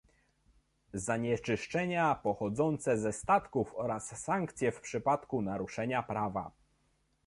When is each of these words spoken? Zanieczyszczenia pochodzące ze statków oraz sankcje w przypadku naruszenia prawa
Zanieczyszczenia 0.93 2.15
pochodzące 2.15 2.97
ze 2.97 3.13
statków 3.13 3.73
oraz 3.75 4.23
sankcje 4.23 4.71
w 4.71 4.81
przypadku 4.81 5.41
naruszenia 5.41 6.03
prawa 6.03 6.51